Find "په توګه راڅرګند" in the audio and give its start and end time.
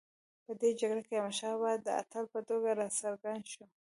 2.33-3.43